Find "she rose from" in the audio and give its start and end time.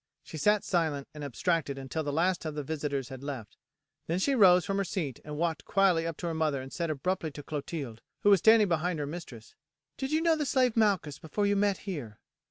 4.17-4.77